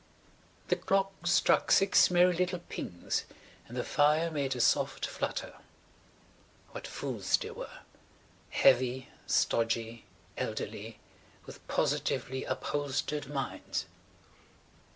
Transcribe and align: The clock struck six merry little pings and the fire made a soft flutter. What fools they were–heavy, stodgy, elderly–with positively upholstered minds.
The 0.69 0.75
clock 0.77 1.27
struck 1.27 1.69
six 1.71 2.09
merry 2.09 2.33
little 2.33 2.57
pings 2.69 3.23
and 3.67 3.77
the 3.77 3.83
fire 3.83 4.31
made 4.31 4.55
a 4.55 4.59
soft 4.59 5.05
flutter. 5.05 5.53
What 6.71 6.87
fools 6.87 7.37
they 7.37 7.51
were–heavy, 7.51 9.09
stodgy, 9.27 10.05
elderly–with 10.39 11.67
positively 11.67 12.45
upholstered 12.45 13.27
minds. 13.29 13.85